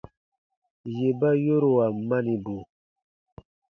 [0.95, 2.57] Yè ba yoruan manibu.